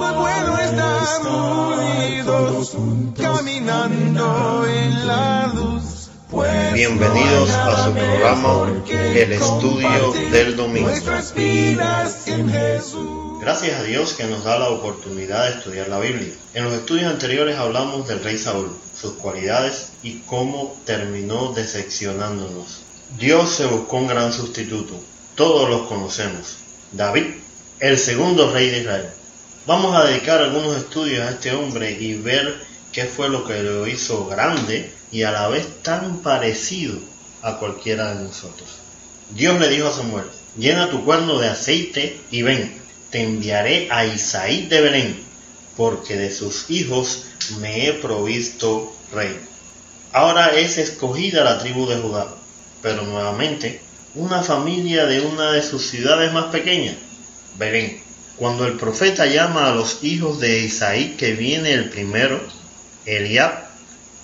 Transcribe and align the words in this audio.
bueno 0.00 0.58
estar 0.58 1.26
unidos, 1.26 2.76
caminando 3.16 4.66
en 4.66 5.06
la 5.06 5.52
luz. 5.54 6.08
Pues 6.30 6.72
Bienvenidos 6.72 7.50
a 7.50 7.84
su 7.84 7.92
programa 7.92 8.72
El 8.88 9.32
Estudio 9.32 10.12
del 10.30 10.56
Domingo. 10.56 10.90
Gracias 13.40 13.80
a 13.80 13.82
Dios 13.82 14.14
que 14.14 14.24
nos 14.24 14.44
da 14.44 14.58
la 14.58 14.70
oportunidad 14.70 15.48
de 15.48 15.58
estudiar 15.58 15.88
la 15.88 15.98
Biblia. 15.98 16.32
En 16.54 16.64
los 16.64 16.72
estudios 16.72 17.12
anteriores 17.12 17.58
hablamos 17.58 18.08
del 18.08 18.22
rey 18.24 18.38
Saúl, 18.38 18.70
sus 18.98 19.12
cualidades 19.14 19.92
y 20.02 20.20
cómo 20.20 20.76
terminó 20.86 21.52
decepcionándonos. 21.52 22.80
Dios 23.18 23.50
se 23.50 23.66
buscó 23.66 23.98
un 23.98 24.06
gran 24.06 24.32
sustituto. 24.32 24.94
Todos 25.34 25.68
los 25.68 25.88
conocemos. 25.88 26.56
David, 26.92 27.24
el 27.80 27.98
segundo 27.98 28.50
rey 28.52 28.70
de 28.70 28.78
Israel. 28.80 29.10
Vamos 29.70 29.94
a 29.94 30.04
dedicar 30.04 30.42
algunos 30.42 30.76
estudios 30.76 31.20
a 31.20 31.30
este 31.30 31.52
hombre 31.52 31.92
y 31.92 32.14
ver 32.14 32.56
qué 32.90 33.04
fue 33.04 33.28
lo 33.28 33.46
que 33.46 33.62
lo 33.62 33.86
hizo 33.86 34.26
grande 34.26 34.92
y 35.12 35.22
a 35.22 35.30
la 35.30 35.46
vez 35.46 35.64
tan 35.84 36.22
parecido 36.22 36.98
a 37.40 37.56
cualquiera 37.58 38.12
de 38.12 38.24
nosotros. 38.24 38.68
Dios 39.30 39.60
le 39.60 39.68
dijo 39.68 39.86
a 39.86 39.92
Samuel, 39.92 40.24
llena 40.58 40.90
tu 40.90 41.04
cuerno 41.04 41.38
de 41.38 41.46
aceite 41.46 42.18
y 42.32 42.42
ven, 42.42 42.74
te 43.10 43.22
enviaré 43.22 43.86
a 43.92 44.04
Isaí 44.06 44.66
de 44.66 44.80
Belén, 44.80 45.22
porque 45.76 46.16
de 46.16 46.32
sus 46.32 46.68
hijos 46.68 47.26
me 47.60 47.86
he 47.86 47.92
provisto 47.92 48.92
rey. 49.12 49.38
Ahora 50.12 50.48
es 50.48 50.78
escogida 50.78 51.44
la 51.44 51.60
tribu 51.60 51.86
de 51.86 51.98
Judá, 51.98 52.26
pero 52.82 53.02
nuevamente 53.02 53.80
una 54.16 54.42
familia 54.42 55.06
de 55.06 55.20
una 55.20 55.52
de 55.52 55.62
sus 55.62 55.86
ciudades 55.86 56.32
más 56.32 56.46
pequeñas, 56.46 56.96
Belén. 57.56 58.09
Cuando 58.40 58.66
el 58.66 58.78
profeta 58.78 59.26
llama 59.26 59.68
a 59.68 59.74
los 59.74 60.02
hijos 60.02 60.40
de 60.40 60.60
Isaí, 60.60 61.14
que 61.18 61.34
viene 61.34 61.74
el 61.74 61.90
primero, 61.90 62.40
Eliab, 63.04 63.52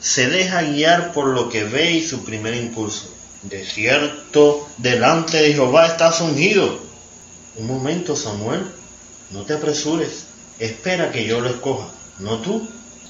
se 0.00 0.30
deja 0.30 0.62
guiar 0.62 1.12
por 1.12 1.26
lo 1.26 1.50
que 1.50 1.64
ve 1.64 1.92
y 1.92 2.02
su 2.02 2.24
primer 2.24 2.54
impulso. 2.54 3.14
De 3.42 3.62
cierto, 3.62 4.66
delante 4.78 5.36
de 5.36 5.52
Jehová 5.52 5.86
estás 5.86 6.22
ungido. 6.22 6.80
Un 7.56 7.66
momento, 7.66 8.16
Samuel, 8.16 8.62
no 9.32 9.42
te 9.42 9.52
apresures, 9.52 10.24
espera 10.58 11.12
que 11.12 11.26
yo 11.26 11.42
lo 11.42 11.50
escoja, 11.50 11.88
no 12.18 12.38
tú. 12.38 12.66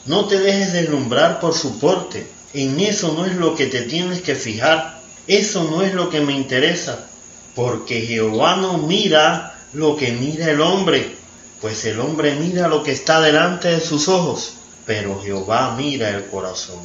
No 0.07 0.25
te 0.25 0.41
dejes 0.41 0.73
deslumbrar 0.73 1.39
por 1.39 1.55
su 1.55 1.79
porte, 1.79 2.27
en 2.53 2.81
eso 2.81 3.13
no 3.13 3.27
es 3.27 3.37
lo 3.37 3.55
que 3.55 3.69
te 3.69 3.83
tienes 3.83 4.23
que 4.23 4.35
fijar, 4.35 5.01
eso 5.29 5.71
no 5.71 5.83
es 5.83 5.95
lo 5.95 6.11
que 6.11 6.21
me 6.21 6.33
interesa, 6.33 7.07
porque 7.55 8.01
Jehová 8.01 8.57
no 8.57 8.79
mira 8.79 9.56
lo 9.77 9.95
que 9.95 10.13
mira 10.13 10.51
el 10.51 10.63
hombre, 10.63 11.15
pues 11.61 11.85
el 11.85 12.01
hombre 12.01 12.35
mira 12.35 12.67
lo 12.67 12.83
que 12.83 12.93
está 12.93 13.21
delante 13.21 13.69
de 13.69 13.81
sus 13.81 14.09
ojos, 14.09 14.55
pero 14.87 15.21
Jehová 15.23 15.75
mira 15.77 16.09
el 16.09 16.27
corazón. 16.27 16.81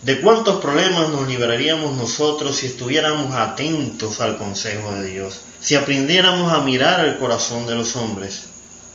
¿De 0.00 0.20
cuántos 0.22 0.60
problemas 0.62 1.10
nos 1.10 1.28
liberaríamos 1.28 1.94
nosotros 1.96 2.56
si 2.56 2.66
estuviéramos 2.66 3.34
atentos 3.34 4.22
al 4.22 4.38
consejo 4.38 4.94
de 4.94 5.10
Dios? 5.10 5.40
Si 5.60 5.74
aprendiéramos 5.74 6.52
a 6.52 6.60
mirar 6.60 7.04
el 7.04 7.18
corazón 7.18 7.66
de 7.66 7.74
los 7.74 7.96
hombres. 7.96 8.44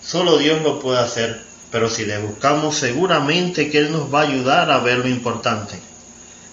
Solo 0.04 0.38
Dios 0.40 0.64
lo 0.64 0.80
puede 0.80 1.00
hacer, 1.00 1.42
pero 1.72 1.90
si 1.90 2.06
le 2.06 2.18
buscamos 2.18 2.76
seguramente 2.76 3.70
que 3.70 3.78
Él 3.78 3.92
nos 3.92 4.12
va 4.12 4.22
a 4.22 4.28
ayudar 4.28 4.72
a 4.72 4.80
ver 4.80 5.00
lo 5.00 5.08
importante. 5.08 5.76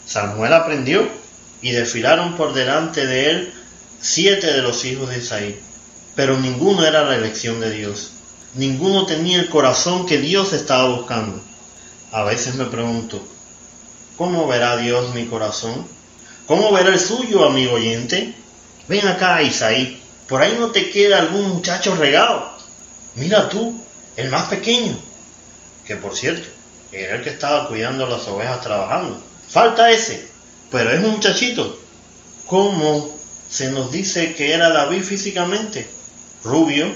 Samuel 0.07 0.53
aprendió 0.53 1.09
y 1.63 1.71
desfilaron 1.71 2.37
por 2.37 2.53
delante 2.53 3.07
de 3.07 3.31
él 3.31 3.55
siete 4.01 4.53
de 4.53 4.63
los 4.63 4.85
hijos 4.85 5.09
de 5.11 5.19
Isaí, 5.19 5.61
pero 6.19 6.37
ninguno 6.37 6.85
era 6.85 7.05
la 7.05 7.15
elección 7.15 7.61
de 7.61 7.71
Dios. 7.71 8.11
Ninguno 8.55 9.07
tenía 9.07 9.39
el 9.39 9.49
corazón 9.49 10.05
que 10.05 10.19
Dios 10.19 10.53
estaba 10.53 10.89
buscando. 10.89 11.41
A 12.11 12.25
veces 12.25 12.57
me 12.57 12.65
pregunto, 12.65 13.23
¿cómo 14.17 14.49
verá 14.49 14.77
Dios 14.79 15.15
mi 15.15 15.27
corazón? 15.27 15.87
¿Cómo 16.49 16.73
verá 16.73 16.89
el 16.89 16.99
suyo, 16.99 17.45
amigo 17.45 17.75
oyente? 17.75 18.35
Ven 18.89 19.07
acá, 19.07 19.43
Isaí, 19.43 20.03
por 20.27 20.43
ahí 20.43 20.57
no 20.59 20.73
te 20.73 20.91
queda 20.91 21.21
algún 21.21 21.51
muchacho 21.51 21.95
regado. 21.95 22.51
Mira 23.15 23.49
tú, 23.49 23.81
el 24.17 24.29
más 24.29 24.49
pequeño, 24.49 24.99
que 25.87 25.95
por 25.95 26.17
cierto, 26.17 26.49
era 26.91 27.15
el 27.15 27.23
que 27.23 27.31
estaba 27.31 27.69
cuidando 27.69 28.09
las 28.09 28.27
ovejas 28.27 28.61
trabajando. 28.61 29.23
Falta 29.49 29.93
ese, 29.93 30.29
pero 30.73 30.91
es 30.91 30.99
un 30.99 31.13
muchachito. 31.13 31.79
¿Cómo 32.49 33.09
se 33.49 33.71
nos 33.71 33.93
dice 33.93 34.35
que 34.35 34.53
era 34.53 34.71
David 34.71 35.05
físicamente? 35.05 35.98
Rubio, 36.45 36.87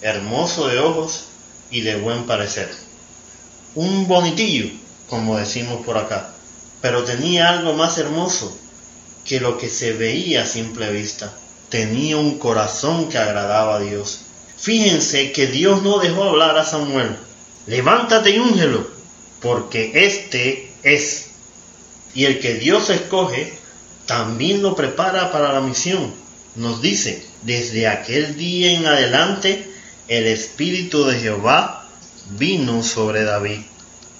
hermoso 0.00 0.68
de 0.68 0.78
ojos 0.78 1.24
y 1.70 1.80
de 1.80 1.96
buen 1.96 2.24
parecer. 2.24 2.70
Un 3.74 4.06
bonitillo, 4.06 4.70
como 5.08 5.36
decimos 5.36 5.84
por 5.84 5.98
acá, 5.98 6.30
pero 6.80 7.04
tenía 7.04 7.48
algo 7.48 7.72
más 7.72 7.98
hermoso 7.98 8.56
que 9.24 9.40
lo 9.40 9.58
que 9.58 9.68
se 9.68 9.92
veía 9.92 10.42
a 10.42 10.46
simple 10.46 10.90
vista. 10.92 11.32
Tenía 11.68 12.16
un 12.16 12.38
corazón 12.38 13.08
que 13.08 13.18
agradaba 13.18 13.76
a 13.76 13.80
Dios. 13.80 14.20
Fíjense 14.56 15.32
que 15.32 15.48
Dios 15.48 15.82
no 15.82 15.98
dejó 15.98 16.24
hablar 16.24 16.56
a 16.56 16.64
Samuel. 16.64 17.16
Levántate 17.66 18.30
y 18.30 18.38
úngelo, 18.38 18.86
porque 19.40 19.90
este 20.06 20.72
es. 20.84 21.30
Y 22.14 22.24
el 22.24 22.38
que 22.38 22.54
Dios 22.54 22.88
escoge, 22.90 23.52
también 24.06 24.62
lo 24.62 24.76
prepara 24.76 25.32
para 25.32 25.52
la 25.52 25.60
misión. 25.60 26.14
Nos 26.56 26.80
dice, 26.80 27.22
desde 27.42 27.86
aquel 27.86 28.36
día 28.36 28.72
en 28.72 28.86
adelante, 28.86 29.70
el 30.08 30.26
Espíritu 30.26 31.04
de 31.04 31.18
Jehová 31.18 31.86
vino 32.30 32.82
sobre 32.82 33.24
David. 33.24 33.60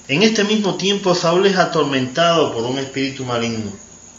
En 0.08 0.22
este 0.22 0.44
mismo 0.44 0.76
tiempo 0.76 1.14
Saúl 1.14 1.46
es 1.46 1.56
atormentado 1.56 2.52
por 2.52 2.64
un 2.64 2.78
espíritu 2.78 3.24
maligno. 3.24 3.72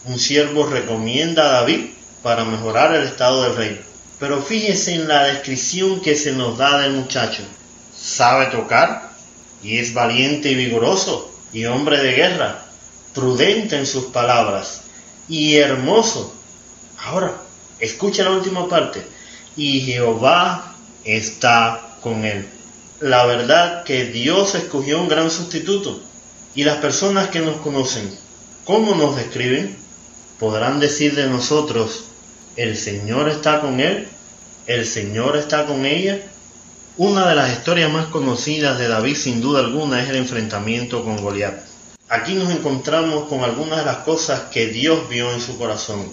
Un 0.05 0.19
siervo 0.19 0.65
recomienda 0.65 1.43
a 1.43 1.61
David 1.61 1.91
para 2.23 2.43
mejorar 2.43 2.95
el 2.95 3.03
estado 3.03 3.43
del 3.43 3.55
rey. 3.55 3.81
Pero 4.19 4.41
fíjese 4.41 4.95
en 4.95 5.07
la 5.07 5.25
descripción 5.25 6.01
que 6.01 6.15
se 6.15 6.33
nos 6.33 6.57
da 6.57 6.79
del 6.79 6.93
muchacho. 6.93 7.43
Sabe 7.95 8.47
tocar 8.47 9.11
y 9.63 9.77
es 9.77 9.93
valiente 9.93 10.51
y 10.51 10.55
vigoroso 10.55 11.31
y 11.53 11.65
hombre 11.65 12.01
de 12.01 12.13
guerra, 12.13 12.65
prudente 13.13 13.77
en 13.77 13.85
sus 13.85 14.05
palabras 14.05 14.81
y 15.29 15.55
hermoso. 15.55 16.33
Ahora, 16.97 17.46
escucha 17.79 18.23
la 18.23 18.31
última 18.31 18.67
parte. 18.67 19.01
Y 19.55 19.81
Jehová 19.81 20.75
está 21.03 21.97
con 22.01 22.25
él. 22.25 22.47
La 22.99 23.25
verdad 23.25 23.83
que 23.83 24.05
Dios 24.05 24.55
escogió 24.55 25.01
un 25.01 25.07
gran 25.07 25.29
sustituto. 25.29 26.01
Y 26.55 26.63
las 26.63 26.77
personas 26.77 27.29
que 27.29 27.39
nos 27.39 27.57
conocen, 27.57 28.09
¿cómo 28.65 28.95
nos 28.95 29.15
describen? 29.15 29.77
Podrán 30.39 30.79
decir 30.79 31.15
de 31.15 31.27
nosotros, 31.27 32.05
el 32.55 32.77
Señor 32.77 33.29
está 33.29 33.61
con 33.61 33.79
él, 33.79 34.07
el 34.65 34.85
Señor 34.85 35.37
está 35.37 35.65
con 35.65 35.85
ella. 35.85 36.19
Una 36.97 37.27
de 37.29 37.35
las 37.35 37.53
historias 37.53 37.91
más 37.91 38.07
conocidas 38.07 38.79
de 38.79 38.87
David 38.87 39.15
sin 39.15 39.41
duda 39.41 39.59
alguna 39.59 40.01
es 40.01 40.09
el 40.09 40.15
enfrentamiento 40.15 41.03
con 41.03 41.17
Goliat. 41.17 41.59
Aquí 42.09 42.33
nos 42.33 42.49
encontramos 42.49 43.27
con 43.27 43.43
algunas 43.43 43.79
de 43.79 43.85
las 43.85 43.97
cosas 43.97 44.43
que 44.51 44.67
Dios 44.67 45.07
vio 45.09 45.31
en 45.31 45.41
su 45.41 45.57
corazón. 45.57 46.11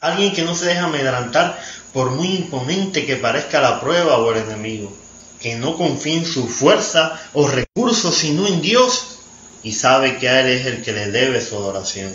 Alguien 0.00 0.32
que 0.32 0.42
no 0.42 0.54
se 0.54 0.66
deja 0.66 0.84
amedrantar 0.84 1.60
por 1.92 2.10
muy 2.10 2.28
imponente 2.28 3.06
que 3.06 3.16
parezca 3.16 3.60
la 3.60 3.80
prueba 3.80 4.18
o 4.18 4.32
el 4.32 4.38
enemigo. 4.38 4.92
Que 5.40 5.56
no 5.56 5.76
confía 5.76 6.14
en 6.14 6.26
su 6.26 6.48
fuerza 6.48 7.20
o 7.32 7.46
recursos 7.46 8.14
sino 8.16 8.46
en 8.46 8.60
Dios 8.60 9.18
y 9.62 9.72
sabe 9.72 10.18
que 10.18 10.28
a 10.28 10.40
Él 10.40 10.48
es 10.48 10.66
el 10.66 10.82
que 10.82 10.92
le 10.92 11.10
debe 11.10 11.40
su 11.40 11.56
adoración. 11.56 12.12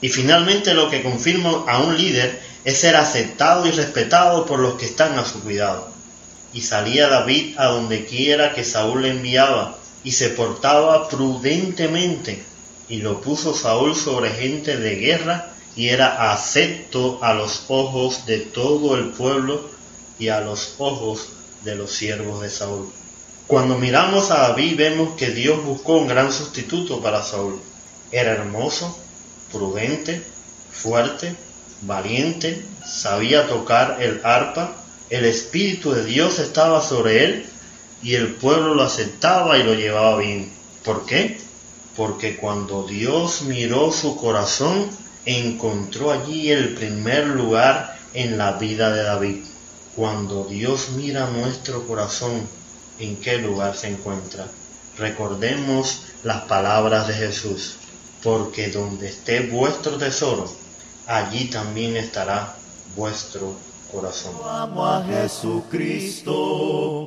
Y 0.00 0.08
finalmente 0.08 0.74
lo 0.74 0.90
que 0.90 1.02
confirma 1.02 1.64
a 1.66 1.78
un 1.78 1.96
líder 1.96 2.40
es 2.64 2.78
ser 2.78 2.96
aceptado 2.96 3.66
y 3.66 3.70
respetado 3.70 4.46
por 4.46 4.58
los 4.58 4.74
que 4.74 4.86
están 4.86 5.18
a 5.18 5.24
su 5.24 5.40
cuidado. 5.40 5.88
Y 6.52 6.60
salía 6.60 7.08
David 7.08 7.58
a 7.58 7.66
donde 7.66 8.04
quiera 8.04 8.54
que 8.54 8.64
Saúl 8.64 9.02
le 9.02 9.10
enviaba, 9.10 9.78
y 10.04 10.12
se 10.12 10.28
portaba 10.28 11.08
prudentemente, 11.08 12.42
y 12.88 12.98
lo 12.98 13.20
puso 13.20 13.54
Saúl 13.54 13.96
sobre 13.96 14.30
gente 14.30 14.76
de 14.76 14.96
guerra, 14.96 15.50
y 15.76 15.88
era 15.88 16.32
acepto 16.32 17.18
a 17.22 17.34
los 17.34 17.64
ojos 17.68 18.26
de 18.26 18.38
todo 18.38 18.96
el 18.96 19.10
pueblo 19.10 19.68
y 20.18 20.28
a 20.28 20.40
los 20.40 20.74
ojos 20.78 21.28
de 21.62 21.74
los 21.74 21.90
siervos 21.92 22.42
de 22.42 22.50
Saúl. 22.50 22.92
Cuando 23.46 23.76
miramos 23.78 24.30
a 24.30 24.48
David 24.48 24.76
vemos 24.76 25.16
que 25.16 25.30
Dios 25.30 25.62
buscó 25.64 25.98
un 25.98 26.08
gran 26.08 26.32
sustituto 26.32 27.00
para 27.00 27.22
Saúl. 27.22 27.60
Era 28.10 28.32
hermoso, 28.32 28.96
prudente, 29.52 30.22
fuerte, 30.72 31.34
valiente, 31.82 32.64
sabía 32.86 33.48
tocar 33.48 33.98
el 34.00 34.20
arpa, 34.24 34.76
el 35.10 35.24
Espíritu 35.24 35.92
de 35.92 36.04
Dios 36.04 36.38
estaba 36.38 36.80
sobre 36.80 37.24
él 37.24 37.46
y 38.02 38.14
el 38.14 38.34
pueblo 38.34 38.74
lo 38.74 38.82
aceptaba 38.82 39.58
y 39.58 39.62
lo 39.62 39.74
llevaba 39.74 40.18
bien. 40.18 40.52
¿Por 40.84 41.04
qué? 41.06 41.38
Porque 41.96 42.36
cuando 42.36 42.86
Dios 42.86 43.42
miró 43.42 43.92
su 43.92 44.16
corazón, 44.16 44.88
encontró 45.26 46.12
allí 46.12 46.50
el 46.50 46.74
primer 46.74 47.26
lugar 47.26 47.98
en 48.12 48.38
la 48.38 48.52
vida 48.52 48.90
de 48.90 49.02
David. 49.02 49.44
Cuando 49.96 50.44
Dios 50.44 50.90
mira 50.96 51.28
nuestro 51.28 51.86
corazón, 51.86 52.48
en 52.98 53.16
qué 53.16 53.38
lugar 53.38 53.76
se 53.76 53.88
encuentra. 53.88 54.46
Recordemos 54.98 56.02
las 56.22 56.42
palabras 56.42 57.08
de 57.08 57.14
Jesús, 57.14 57.76
porque 58.22 58.70
donde 58.70 59.08
esté 59.08 59.48
vuestro 59.48 59.98
tesoro, 59.98 60.48
allí 61.06 61.46
también 61.46 61.96
estará 61.96 62.54
vuestro 62.96 63.54
corazón. 63.92 64.34
amo 64.44 64.86
a 64.86 65.04
Jesucristo 65.04 66.32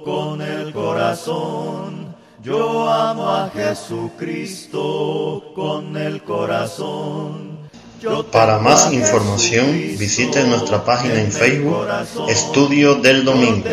con 0.03 0.41
el 0.41 0.73
corazón. 0.73 2.15
Yo 2.43 2.89
amo 2.89 3.29
a 3.29 3.49
Jesucristo 3.49 4.81
con 5.55 5.97
el 5.97 6.23
corazón. 6.23 7.56
Para 8.31 8.59
más 8.59 8.94
información 8.94 9.71
visite 9.97 10.44
nuestra 10.44 10.83
página 10.83 11.19
en 11.19 11.31
Facebook 11.31 11.88
Estudio 12.27 12.95
del 12.95 13.25
Domingo. 13.25 13.67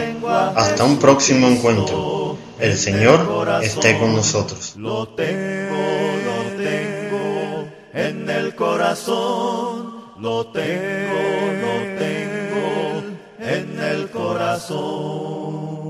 Hasta 0.56 0.84
un 0.84 0.98
próximo 0.98 1.46
encuentro. 1.48 2.38
El 2.58 2.78
Señor 2.78 3.60
esté 3.62 3.98
con 3.98 4.14
nosotros. 4.14 4.74
Lo 4.76 5.08
tengo, 5.08 5.76
lo 6.24 6.62
tengo 6.62 7.68
en 7.92 8.30
el 8.30 8.54
corazón. 8.54 10.04
Lo 10.18 10.46
tengo, 10.46 11.20
lo 11.60 11.98
tengo 11.98 13.02
en 13.40 13.80
el 13.80 14.10
corazón. 14.10 15.83